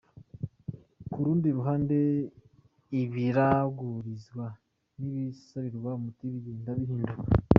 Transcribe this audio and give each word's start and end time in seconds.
Ku 1.11 1.17
rundi 1.25 1.47
ruhande, 1.57 1.97
ibiragurizwa 3.01 4.45
n’ibisabirwa 4.99 5.89
umuti 5.99 6.23
bigenda 6.33 6.71
bihinduka. 6.79 7.21